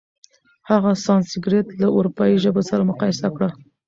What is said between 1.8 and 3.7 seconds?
له اروپايي ژبو سره مقایسه کړه.